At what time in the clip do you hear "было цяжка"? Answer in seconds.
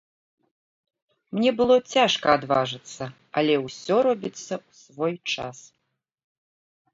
1.59-2.27